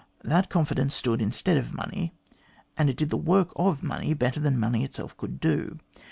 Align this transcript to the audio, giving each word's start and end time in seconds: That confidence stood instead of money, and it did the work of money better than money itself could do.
That 0.23 0.49
confidence 0.49 0.95
stood 0.95 1.21
instead 1.21 1.57
of 1.57 1.75
money, 1.75 2.11
and 2.75 2.89
it 2.89 2.97
did 2.97 3.11
the 3.11 3.17
work 3.17 3.53
of 3.55 3.83
money 3.83 4.15
better 4.15 4.39
than 4.39 4.57
money 4.59 4.83
itself 4.83 5.15
could 5.15 5.39
do. 5.39 5.77